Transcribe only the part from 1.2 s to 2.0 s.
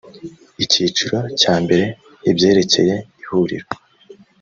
cya mbere